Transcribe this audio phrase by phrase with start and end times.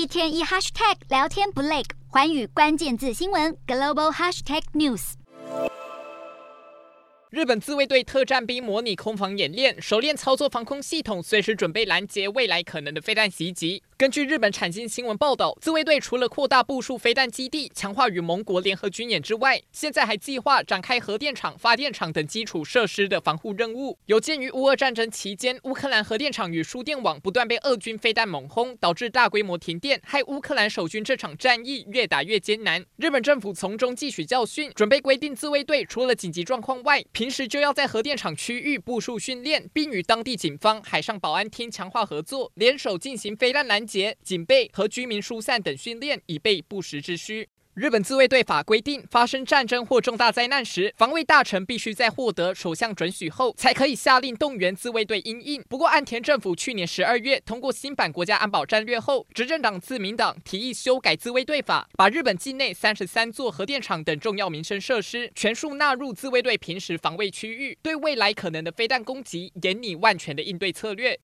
[0.00, 5.12] 一天一 hashtag 聊天不累，环宇关键字新闻 global hashtag news。
[7.28, 13.82] 日本自卫队特战兵模拟空防演练，熟练操作防空系统，随时准备拦截未来可能的飞弹袭击。
[14.00, 23.98] 根据日本产经新闻报道，自卫队除了扩大部署飞弹基地、强化与盟国联合军演之外，现在还计划展开核电厂、发电厂等基础设施的防护任务。
[24.06, 32.82] 有鉴于乌俄战争期间，乌克兰核电厂与输电网不断被俄军飞弹猛轰，导致大规模停电，害乌克兰守军这场战役越打越艰难。
[32.96, 44.16] 日本政府从中汲取教训，准备规定自卫队除了紧急状况外，平时就要在核电厂区域部署训练，并与当地警方、海上保安厅强化合作，联手进行飞弹拦截。
[44.22, 47.48] 警备和居民疏散等训练，以备不时之需。
[47.74, 55.62] 日本自卫队法规定，发生战争或重大灾难时，防卫大臣必须在获得首相准许后，才可以下令动员自卫队因应。
[55.68, 71.16] 不过，岸田政府去年十二月通过新版国家安保战略后，执政党自民党提议修改自卫队法，把日本境内三十三座核电厂等重要民生设施全数纳入自卫队平时防卫区域，对未来可能的飞弹攻击，严拟万全的应对策略。